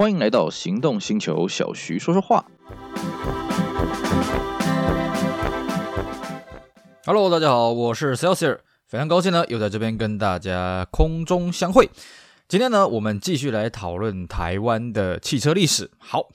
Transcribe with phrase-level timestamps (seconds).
[0.00, 2.42] 欢迎来到行动星球，小徐说说话。
[7.04, 11.90] Hello，大家好，我是 Celsius，非常高兴呢，又在这边跟大家空中相会。
[12.48, 15.90] 今天呢，我们继续来讨论台湾的汽车历史。
[15.98, 16.30] 好。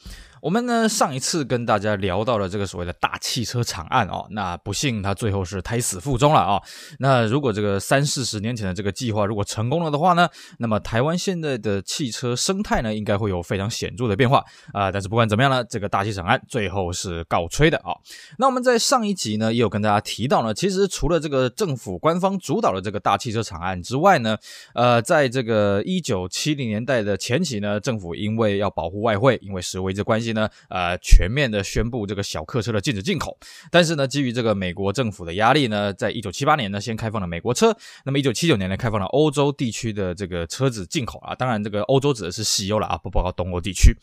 [0.45, 6.61] 我们呢，上一次跟大家聊到了这个所谓的大汽车厂案哦，那不幸它最后是胎死腹中了啊、
[6.99, 10.29] 那如果这个三四十年前的这个计划如果成功了的话呢，
[10.59, 17.97] 那么台湾现在的汽车生态呢，应该会有非常显著的变化啊、但是不管怎么样呢，这个大汽厂案最后是告吹的啊、
[18.37, 24.37] 那我们在上一集呢，也有跟大家提到呢，其实除了这个政府官方主导的这个大汽车厂案之外呢，
[24.75, 30.34] 呃，在这个一九七零年代的前期呢，政府因为要保护外汇，因为石油危机关系。
[30.35, 33.35] 呢，呃，全面的宣布这个小客车的禁止进口，
[33.71, 43.95] 但是呢，基于这个美国政府的压力呢，在一九七八年呢，先开放了美国车，那么一九七九年呢，开放了欧洲地区的这个车子进口啊，当然这个欧洲指的是西欧了啊，不包括东欧地区。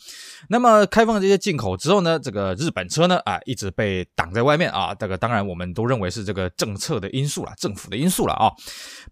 [0.48, 8.51] 那么开放这些进口之后呢，这个日本车呢，啊，一直被挡在外面啊，这个当然我们都认为是这个政策的因素了，政府的因素了啊。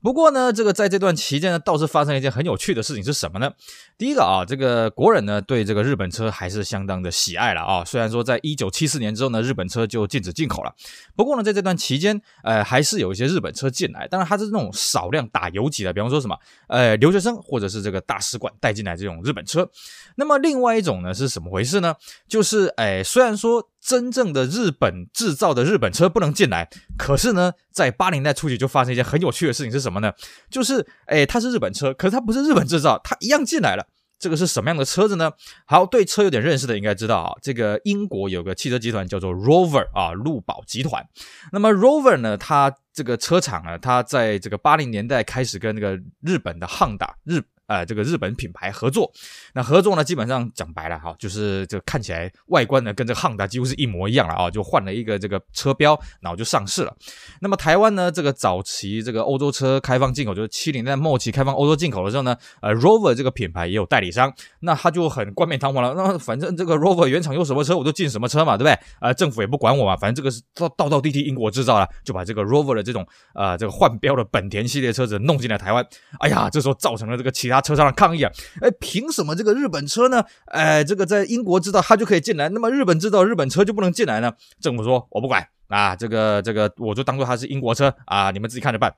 [0.03, 3.53] 不过呢，这个在这段期间呢，倒是发生了一件很有趣的事情是什么呢？
[3.98, 7.84] 第一个啊，这个国人呢，对这个日本车还是相当的喜爱了啊。
[7.84, 10.75] 虽然说在一九七四年之后呢，日本车就禁止进口了，
[11.17, 14.06] 不过呢，在这段期间，呃，还是有一些日本车进来。
[14.09, 16.37] 当然，它是那种少量打游击的，比方说什么，
[16.69, 19.69] 呃，留学生或者是这个大使馆带进来这种日本车。
[20.17, 21.95] 那么另外一种呢，是什么回事呢？
[22.28, 30.12] 就是，哎，虽然说真正的日本制造的日本车不能进来，可是呢，在八零年代初期就发生一件很有趣的事情，是什么呢？
[30.51, 33.87] 就是，哎，它是日本车，可是它不是日本制造，它一样进来了。
[34.20, 35.32] 这个是什么样的车子呢？
[35.64, 41.04] 好，对车有点认识的应该知道啊，这个英国有个汽车集团叫做 Rover 啊，路宝集团。
[41.50, 47.42] 那么 Rover 呢，它这个车厂呢，它在这个八零年代开始跟那个日本的汉达日。
[47.70, 49.08] 呃，这个日本品牌合作，
[49.54, 56.92] 那合作呢，基本上讲白了哈，就是这个看起来外观呢，跟这个汉达几乎是一模一样了啊，就换了一个这个车标，然后就上市了。
[57.41, 68.72] 那么台湾呢，这个早期这个欧洲车开放进口，就是七零年代末期开放欧洲进口的时候呢，呃，Rover 这个品牌也有代理商，那他就很冠冕堂皇了，那反正这个 Rover 原厂有什么车，我就进什么车嘛，对不对？
[68.72, 75.86] 啊、呃，政府也不管我嘛，反正这个是道道道地地英国制造了，就把这个 Rover 的这种呃这个换标的本田系列车子弄进了台湾。
[76.19, 77.59] 哎呀，这时候造成了这个其他。
[77.60, 78.32] 车上的抗议啊！
[78.60, 80.25] 哎，凭什么这个日本车呢？
[80.47, 84.32] 哎，这个在英国制造它就可以进来，那么日本制造日本车就不能进来呢？
[84.60, 88.94] 政府说我不管啊，这个这个我就当做它是英国车啊，你们自己看着办。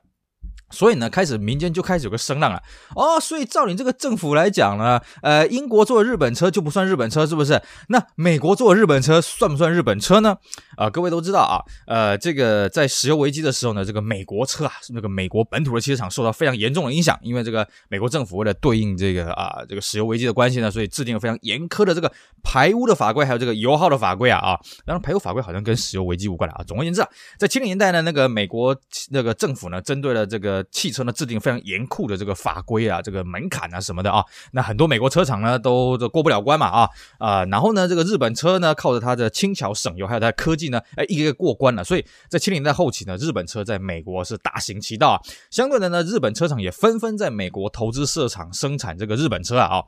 [0.71, 2.59] 所以呢，开始民间就开始有个声浪了
[2.95, 3.19] 哦。
[3.19, 7.61] 所以照你这个政府来讲呢，呃，英国做日本车就不算日本车，是不是？
[7.89, 10.37] 那美国做日本车算不算日本车呢？
[10.75, 22.11] 啊、各位都知道啊，呃，这个在石油危机的时候呢，这个美国车啊，那个美国本土的汽车厂受到非常严重的影响，因为这个美国政府为了对应这个啊这个石油危机的关系呢，所以制定了非常严苛的这个
[22.43, 24.59] 排污的法规，还有这个油耗的法规啊啊。
[24.85, 26.63] 当然，排污法规好像跟石油危机无关了啊。
[26.63, 27.07] 总而言之啊，
[27.37, 28.75] 在七零年代呢，那个美国
[29.11, 30.63] 那个政府呢，针对了这个。
[30.71, 36.89] 汽车呢，制定非常严酷的这个法规啊，这个门槛啊什么的啊，那很多美国车厂呢都都过不了关嘛啊
[37.19, 41.83] 啊、然后呢，这个日本车呢靠着它的轻巧省油，还有它的科技呢，哎，一个一个过关了。
[41.83, 45.19] 所以在七零代后期呢，日本车在美国是大行其道啊。
[45.49, 49.83] 相对的呢，日本车厂也纷纷在美国投资设厂生产这个日本车啊。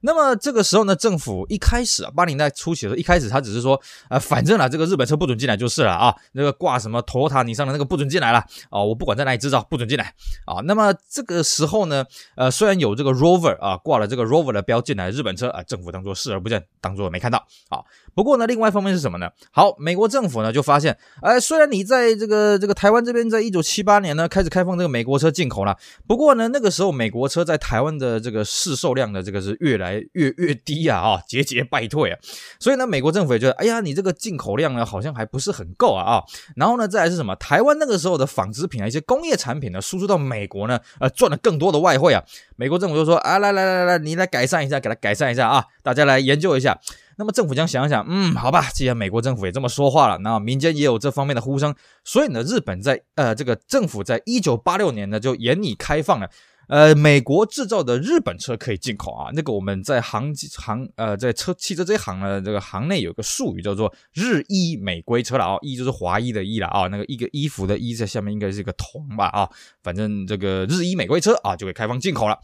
[0.00, 8.38] 那么这个时候呢，政府一开始啊，八零代初期的时候，一开始他只是说，呃，反正啊，这个日本车不准进来就是了啊，那个挂什么 Toyota 尼桑的那个不准进来了
[8.70, 10.14] 啊，我不管在哪里制造，不准进来
[10.46, 10.60] 啊。
[10.64, 12.04] 那么这个时候呢，
[12.36, 17.82] 呃，虽然有这个 Rover 啊，挂了这个 Rover 的标进来日本车啊，政府当做视而不见，当做没看到啊。
[18.14, 19.28] 不过呢，另外一方面是什么呢？
[19.52, 25.76] 好，美国政政府呢就发现，哎，虽然你在这个这个台湾这边，在一九七八年呢开始开放这个美国车进口了，
[26.08, 32.18] 不过呢，那个时候美国车在台湾的这个市售量呢，这个是越来越越低啊啊，节节败退啊，
[32.58, 36.24] 所以呢，美国政府也觉得，哎呀，你这个进口量呢，好像还不是很够啊啊，
[36.56, 37.36] 然后呢，再来是什么？
[37.36, 42.20] 台湾那个时候的纺织品啊，一些工业产品呢，输出到美国呢，呃，赚了更多的外汇啊，
[42.56, 46.76] 美国政府就说，啊，来来来来来，你来改善一下，给它改善一下啊，大家来研究一下。
[47.18, 51.74] 那么政府将想想，嗯，好吧，既然美国政府也这么说话了，那民间也有这方面的呼声，
[52.04, 56.30] 所以呢，日本在呃这个政府在一九八六年呢就严厉开放了。
[56.68, 59.30] 呃，美国制造的日本车可以进口啊。
[59.32, 65.56] 那个我们在行行呃，在车汽车这一行呢，这个行内有个术语叫做“日衣美规车”了啊。
[65.62, 66.86] 衣就是华裔的衣了啊。
[66.88, 69.48] 那个一个衣服的衣在下面应该是一个铜吧啊。
[69.82, 72.38] 反正这个日衣美规车啊，就可以开放进口了。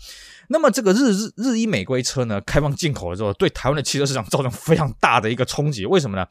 [0.48, 5.84] 那么这个日日日衣美规车呢，开放进口了之后，对台湾的汽车市场造成非常大的一个冲击。
[5.84, 6.26] 为什么呢？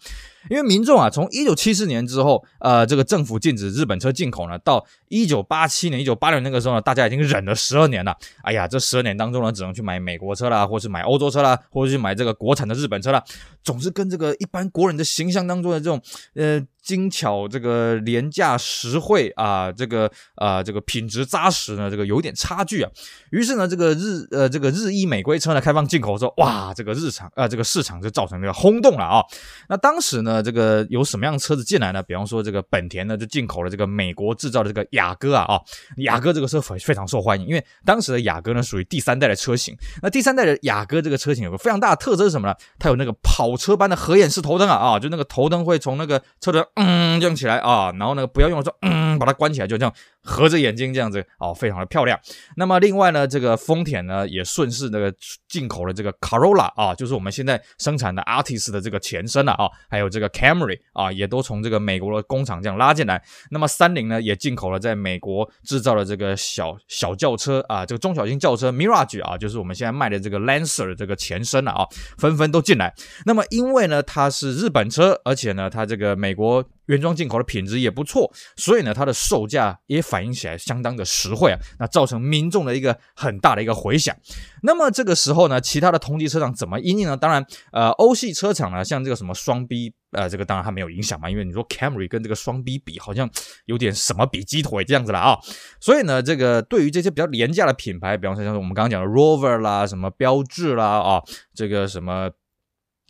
[0.50, 7.83] 因为民众啊，从一九七四年之后，呃，这个政府禁止日本车进口呢，到一九八七年、一九八六年那个时候呢，大家已经忍了十二。
[7.84, 8.18] 二年了。
[8.42, 13.24] 哎呀，这十二年当中呢，只能去买美国车啦，或是买欧洲车啦，或者去买这个国产的日本车啦，
[13.64, 16.02] 总是跟这个一般国人的形象当中的这种
[16.34, 16.66] 呃。
[16.84, 22.92] 精巧，这个廉价实惠啊，这个啊，这个品质扎实呢，这个有点差距啊。
[23.32, 29.24] 于是呢，这个日呃，这个日系美规车呢开放进口之后，哇，这个日常啊，这个市场就造成这个轰动了啊。
[29.70, 32.04] 那当时呢，这个有什么样的车子进来呢？
[32.04, 35.62] 比方说，这个本田呢就进口了这个美国制造的这个雅阁啊啊，
[36.00, 39.76] 雅阁这个车非非常受欢迎，因为当时的雅阁呢属于第三代的车型。
[40.02, 42.56] 那第三代的雅阁这个车型有个非常大的特征是什么呢？
[42.80, 46.64] 它有那个跑车般的合眼式头灯啊啊，就那个头灯会从那个车头。
[46.76, 49.94] 嗯，亮起来啊，然后呢，不要用的时候，嗯，把它关起来，就这样
[50.24, 52.20] 合着眼睛这样子，哦，非常的漂亮。
[52.56, 55.14] 那么另外呢，这个丰田呢也顺势那个
[55.48, 63.22] 进口了这个 Corolla 啊，就是我们现在生产的 Artist 的这个前身了啊，还有这个 Camry 啊，也都从这个美国的工厂这样拉进来。
[63.52, 71.86] 那么三菱呢也进口了在美国制造的这个小小轿车啊，这个中小型轿车 Mirage 啊，就是我们现在卖的这个 Lancer 的这个前身了啊，
[72.18, 72.94] 纷纷都进来。
[73.26, 76.64] 那么因为呢它是日本车，而且呢它这个美国。
[76.88, 84.16] 原装进口的品质也不错，所以呢，它的售价也反映起来相当的实惠啊，那造成民众的一个很大的一个回响。
[84.64, 87.16] 那么这个时候呢，其他的同级车厂怎么应应呢？
[87.16, 93.30] 当然，呃，欧系车厂呢，像这个什么双 B，呃，这个当然它没有影响嘛，因为你说 Camry 跟这个双 B 比，好像
[93.66, 95.38] 有点什么比鸡腿这样子了啊。
[95.80, 101.22] 所以呢，这个对于这些比较廉价的品牌，比方说像是我们刚刚讲的 Rover 啦，什么标志啦啊，
[101.54, 102.30] 这个什么。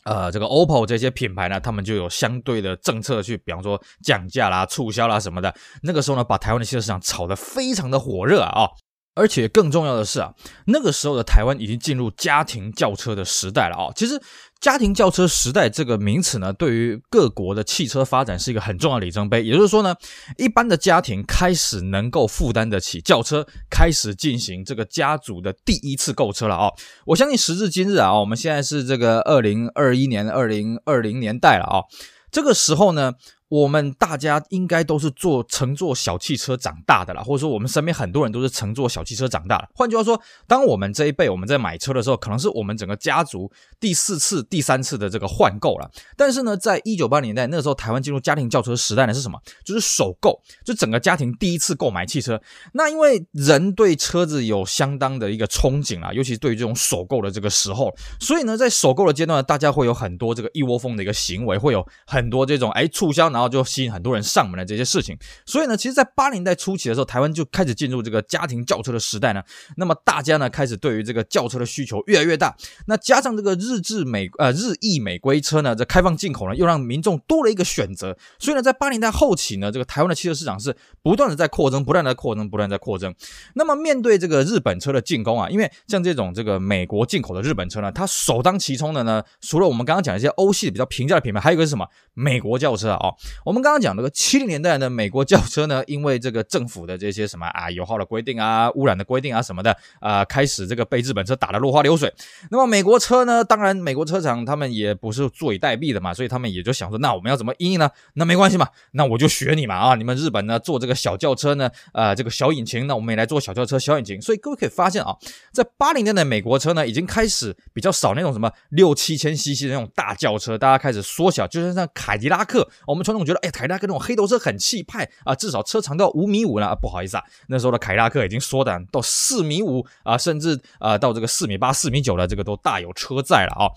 [0.06, 5.54] 呃，这个 OPPO 这些品牌呢，他们就有相对的政策去，比方说降价啦、促销啦什么的。
[5.82, 8.68] 那个时候呢，把台湾的汽车市场炒得非常的火热啊！
[9.16, 10.34] 而且更重要的是啊，
[10.68, 13.94] 那个时候的台湾已经进入家庭轿车的时代了啊！
[13.96, 14.22] 其实。
[14.64, 19.44] 家庭轿车时代这个名词呢，对于各国的汽车发展是一个很重要的里程碑。
[19.44, 19.94] 也就是说呢，
[20.38, 26.70] 一般的家庭开始能够负担得起轿车，开始进行这个家族的第一次购车了啊！
[27.08, 31.84] 我相信时至今日啊，我们现在是这个二零二一年、二零二零年代了啊，
[32.32, 33.16] 这个时候呢。
[33.54, 39.70] 我们大家应该都是坐乘坐小汽车长大的啦，或者说我们身边很多人都是乘坐小汽车长大的。
[39.76, 45.88] 换句话说，当我们这一辈我们在买车的时候，可能是我们整个家族第四次、第三次的这个换购了。
[46.18, 49.40] 但是呢，在一九八零年代那时候，台湾进入家庭轿车时代呢是什么？
[49.64, 52.42] 就是首购，就整个家庭第一次购买汽车。
[52.72, 63.43] 那因为人对车子有相当的一个憧憬啊，尤其对于这种首购的这个时候，所以呢，在首购的阶段，大家会有很多这个一窝蜂的一个行为，会有很多这种哎促销，然后。
[63.48, 69.42] 就吸引很多人上门的这些事情，所以呢，其实，在八零代初期的时候，台湾就开始进入这个家庭轿车的时代呢。
[69.78, 72.56] 那么大家呢，开始对于这个轿车的需求越来越大。
[72.88, 78.18] 那加上这个日制美呃日裔美规车呢，这开放进口呢，又让民众多了一个选择。
[78.40, 83.14] 所以呢，在八零代后期呢，这个台湾的汽车市场是不断的在扩增，不断的扩增，不断在扩增。
[83.56, 91.88] 那么面对这个日本车的进攻啊，因为像这种这个美国进口的日本车呢，它首当其冲的呢，除了我们刚刚讲一些欧系比较平价的品牌，还有一个是什么？
[92.14, 92.98] 美国轿车啊。
[92.98, 102.14] 哦我们刚刚讲那个七零年代的美国轿车呢， 因为这个政府的这些什么啊油耗的规定啊、污染的规定啊什么的啊、开始这个被日本车打得落花流水。
[102.50, 107.90] 那么美国车呢，当然美国车厂他们也不是坐以待毙的嘛，所以他们也就想说，那我们要怎么应呢？
[108.14, 109.96] 那没关系嘛，那我就学你嘛啊！
[109.96, 114.22] 你们日本呢做这个小轿车呢，啊、这个小引擎，那我们也来做小轿车小引擎。
[114.22, 115.16] 所以各位可以发现啊，
[115.52, 123.84] 在八零年代美国车呢，已经开始比较少那种什么六七千 CC 的那种大轿车，大家开始缩小，就像像凯迪拉克，我们传统觉得哎凯迪拉克。
[123.84, 126.74] 那种黑头车很气派啊，至少车长到五米五了啊。
[126.74, 133.68] 不好意思啊，那时候的凯迪拉克已经缩短到四米五啊，甚至啊到这个四米八、四米九的这个都大有车在了啊。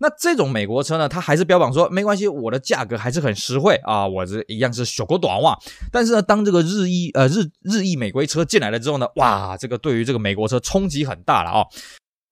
[0.00, 5.58] 那这种美国车呢，它还是标榜说没关系，我的价格还是很实惠啊，我这一样是小狗短袜。
[5.90, 11.64] 但是呢，当这个日裔呃日日裔美规车进来了之后呢，哇，这个对于这个美国车冲击很大了啊。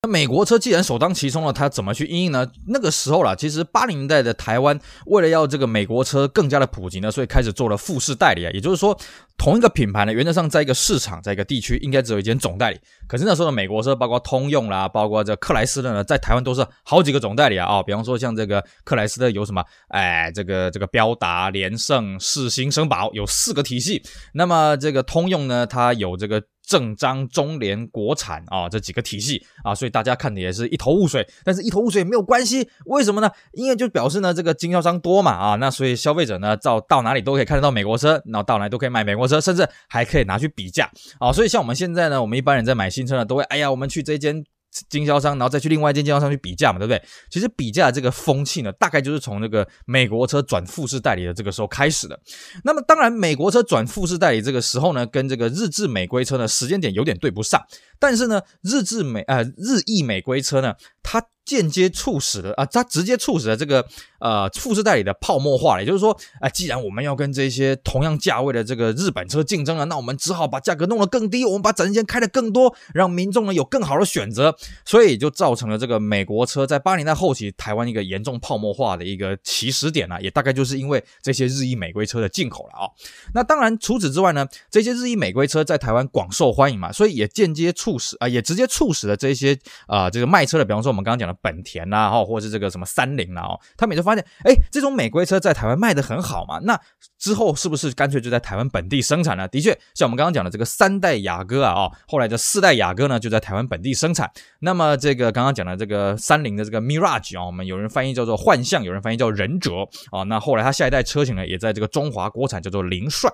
[0.05, 2.45] 那美国车既然首当其冲了，它怎么去应应呢？
[2.67, 8.51] 那个时候啦，其实八零年代的台湾为了要这个美国车更加的普及呢，所以开始做了复式代理啊。
[8.53, 8.99] 也就是说，
[9.37, 12.77] 同一个品牌呢，原则上在一个市场，在一个地区应该只有一间总代理。
[13.07, 17.65] 可是那时候的美国车，包括通用啦，包括这克莱斯勒呢，在台湾都是好几个总代理啊。
[17.65, 19.63] 啊，比方说像这个克莱斯勒有什么？
[19.87, 24.03] 哎，这个这个标达、连胜、世新、绅宝有四个体系。
[24.33, 26.43] 那么这个通用呢，它有这个。
[26.65, 31.27] 正章、中联、国产啊，这几个体系啊，所以大家看的也是一头雾水。
[31.43, 33.29] 但是一头雾水也没有关系，为什么呢？
[33.51, 40.89] 因为就表示呢，这个经销商多嘛啊，那所以消费者呢，到到哪里都可以看得到美国车，然后到哪里都可以买美国车，甚至还可以拿去比价
[41.19, 41.31] 啊。
[41.31, 44.43] 所以像我们现在呢，我们一般人在买新车呢，都会哎呀，我们去这间。
[44.89, 47.01] 经销商，然后再去另外一间经销商去比价嘛，对不对？
[47.29, 52.19] 其实比价这个风气呢，大概就是从那个美国车转富士代理的这个时候开始的。
[52.63, 57.61] 那么当然，美国车转富士代理这个时候呢，跟这个日制美规车呢时间点有点对不上。
[57.99, 63.85] 但是呢，日制美呃日意美规车呢，它间接促使了啊，它直接促使了这个
[64.19, 65.79] 呃富士代理的泡沫化。
[65.79, 74.55] 也就是说，啊，既然我们要跟这些同样价位的这个日本车竞争了，那我们只好把价格弄得更低，我们把展示间开得更多，让民众呢有更好的选择。
[74.85, 82.87] 所以就造成了这个美国车在八零代后期台湾一个严重泡沫化的一个起始点啊，也大概就是因为这些日意美规车的进口了啊。
[83.33, 89.57] 那当然除此之外呢，这些日意美规车在台湾广受欢迎嘛，所以也间接促使啊，也直接促使了这些
[89.87, 91.32] 啊这个卖车的，比方说我们刚刚讲的。
[91.41, 96.79] 本田呐，哈，或是这个什么三菱呐，哦，他们也就发现，哎，这种美规车在台湾卖得很好嘛，那
[97.17, 99.47] 之后是不是干脆就在台湾本地生产呢？
[99.47, 104.29] 的确，像我们刚刚讲的这个三代雅阁啊，哦，后来的四代雅阁呢，就在台湾本地生产。
[104.59, 109.71] 那么这个刚刚讲的这个三菱的这个 Mirage 啊，我们有人翻译叫做幻象，有人翻译叫忍者
[110.11, 110.23] 啊。
[110.23, 113.31] 那后来它下一代车型呢，也在这个中华国产叫做凌帅。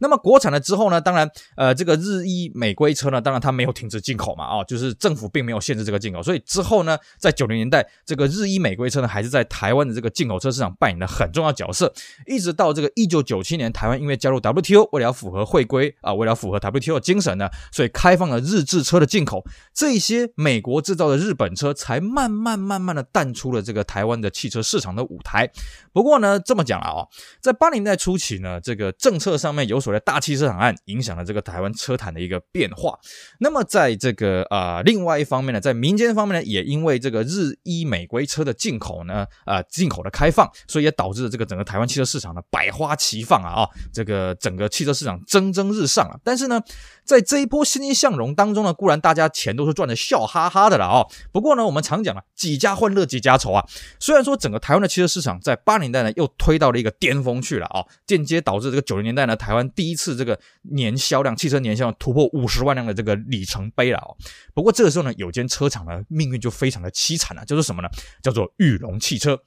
[0.00, 11.92] 那么国产了之后呢，当然，呃，这个日意美规车呢，当然它没有停止进口嘛，哦，就是政府并没有限制这个进口，所以之后呢，在九零年代，这个日意美规车呢，还是在台湾的这个进口车市场扮演了很重要角色。
[12.26, 19.44] 一直到这个一九九七年，台湾因为加入 WTO，为了要符合会规啊，为了符合 WTO 精神呢，所以开放了日制车的进口。
[19.74, 25.50] 这些美国制造的日本车才慢慢慢慢的淡出了这个台湾的汽车市场的舞台。
[25.92, 27.06] 不过呢，这么讲了啊，
[27.40, 32.98] 在八零年代初期呢，这个政策上面有所谓的大汽车场案，影响了这个台湾车坛的一个变化。
[33.38, 46.18] 那么在这个啊、呃，另外一方面呢，在民间方面呢，也因为这个日意美规车的进口呢，啊、呃，进口的开放，所以也导致了这个整个台湾汽车市场呢百花齐放啊啊，这个整个汽车市场蒸蒸日上啊。
[46.24, 46.60] 但是呢，
[47.04, 51.06] 在这一波欣欣向荣当中呢，固然大家钱都是赚的笑哈哈的了啊。
[51.32, 53.64] 不过呢，我们常讲啊，几家欢乐几家愁啊。
[54.00, 64.08] 虽然说整个台湾的汽车市场在八零年代呢又推到了一个巅峰去了啊，间接导致这个九零年代呢，台湾第一次这个年销量汽车年销量突破五十万辆的这个里程碑了啊。
[64.54, 67.88] 不过这个时候呢，有间车厂呢命运就非常的凄机产呢，就是什么呢？
[68.22, 69.38] 叫做裕隆汽车。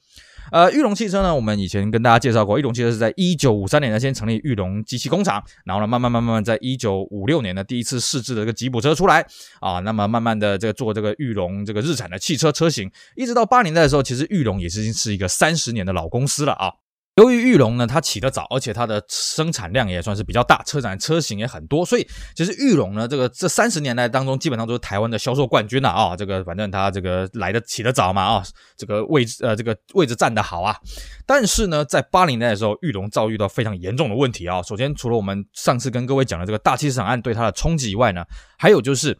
[0.52, 9.26] 呃，裕隆汽车呢，我们以前跟大家介绍过，裕隆汽车是在一九五三年呢先成立裕隆机器工厂，然后呢，慢慢慢慢在一九五六年呢第一次试制的这个吉普车出来
[9.60, 16.72] 啊，那么慢慢的这个做这个裕隆这个日产的汽车车型，一直到八年代的时候，其实裕隆也是是一个三十年的老公司了啊。
[17.16, 22.06] 由于裕隆呢，它起得早，而且它的生产量也算是比较大，车展车型也很多，所以
[22.36, 28.44] 其实裕隆呢，这个这三十年来当中，基本上都是台湾的销售冠军了啊、这个反正它这个来得起得早嘛啊、
[28.76, 30.76] 这个位置呃这个位置站得好啊。
[31.26, 38.26] 但是呢，在八零年代的时候，裕隆遭遇到非常严重的问题啊、首先，除了我们上次跟各位讲的这个大气市场案对它的冲击以外呢，
[38.58, 39.18] 还有就是。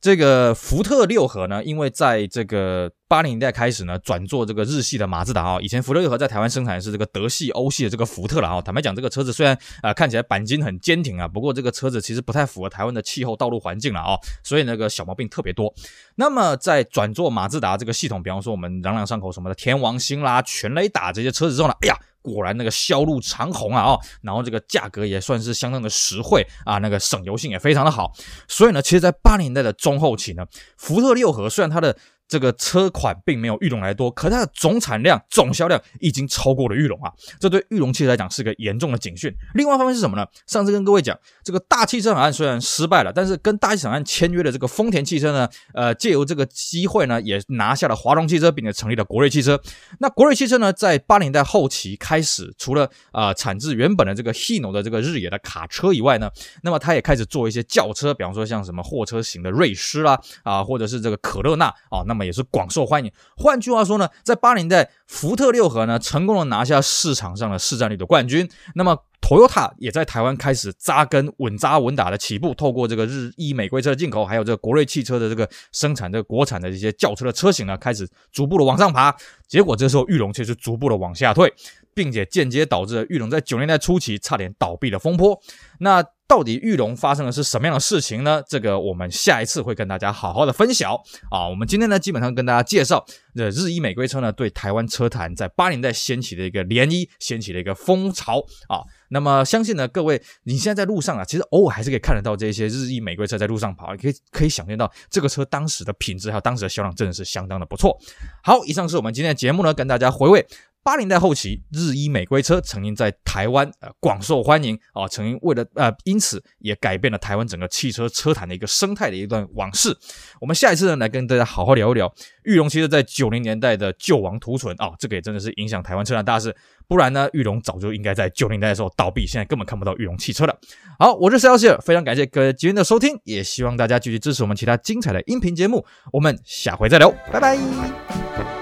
[0.00, 5.58] 这个福特六合呢，因为在这个八零年代开始呢，转做这个日系的马自达啊。
[5.60, 8.62] 以前福特六合在台湾生产的是这个德系、欧系的这个福特了啊。
[8.62, 14.16] 坦白讲，这个车子虽然啊、看起来钣金很坚挺啊，不过这个车子其实不太符合台湾的气候、道路环境了啊。
[14.44, 15.74] 所以那个小毛病特别多。
[16.14, 21.96] 那么在转做马自达这个系统，比方说我们朗朗上口什么的天王星啦、全雷打这些车子之后呢，哎呀。
[22.22, 28.12] 果然那个销路长虹啊，哦，然后这个价格也算是相当的实惠啊，那个省油性也非常的好，
[28.48, 30.44] 所以呢，其实，在八零年代的中后期呢，
[30.76, 31.96] 福特六合虽然它的
[32.28, 37.10] 这个车款并没有裕隆来多，可它的总产量、总销量已经超过了裕隆啊！
[37.40, 39.34] 这对裕隆汽车来讲是个严重的警讯。
[39.54, 40.26] 另外一方面是什么呢？
[40.46, 49.58] 上次跟各位讲，这个大汽车厂案虽然失败了，但是跟大汽车厂案签约的这个丰田汽车呢，呃，借由这个机会呢，也拿下了华龙汽车，并且成立了国瑞汽车。
[50.00, 56.30] 那国瑞汽车呢，在八零年代后期开始，除了啊、呃、产自原本的这个 Hino 的这个日野的卡车以外呢，
[56.62, 62.17] 那么它也开始做一些轿车，比方说像什么货车型的瑞狮啦，啊，或者是这个可乐纳啊，那么。
[62.24, 63.10] 也是广受欢迎。
[63.36, 68.48] 换句话说呢，在八零代，福特六合呢成功的拿下市场上的市占率的冠军。
[68.74, 72.54] 那么，Toyota 也在台湾开始扎根，稳扎稳打的起步。
[72.54, 79.14] 透过这个日意美规车进口，还有这个国瑞汽车的这个生产，这个国产的一些轿车的车型呢，开始逐步的往上爬。
[79.46, 81.52] 结果这时候，裕隆却是逐步的往下退，
[81.94, 85.40] 并且间接导致了裕隆在九年代初期差点倒闭的风波。
[85.80, 88.42] 那到底裕隆发生的是什么样的事情呢？
[88.46, 90.92] 这个我们下一次会跟大家好好的分享
[91.30, 91.48] 啊。
[91.48, 93.02] 我们今天呢，基本上跟大家介绍
[93.34, 98.82] 这日裔美规车呢，对台湾车坛在八零代掀起的一个涟漪，掀起了一个风潮啊。
[99.10, 107.96] 那么相信呢，各位你现在在路上啊，其实偶尔还是可以看得到这些日裔美规车在路上跑，可以可以想象到这个车当时的品质还有当时的销量真的是相当的不错。
[108.42, 110.46] 好，以上是我们今天的节目呢，跟大家回味。
[110.88, 119.94] 八零代后期，日医美规车曾经在台湾呃广受欢迎啊，曾经为了呃因此也改变了台湾整个汽车车坛的一个生态的一段往事。
[120.40, 122.10] 我们下一次呢来跟大家好好聊一聊
[122.44, 126.56] 裕隆汽车在九零年代的救亡图存啊，这个也真的是影响台湾车坛大事。
[126.86, 130.58] 不然呢，裕隆早就应该在九零年代的时候倒闭，现在根本看不到裕隆汽车了。
[130.98, 135.84] 好，我是 Celsius，非常感谢各位今天的收听，也希望大家继续支持我们其他精彩的音频节目。
[136.14, 138.57] 我们下回再聊，拜拜。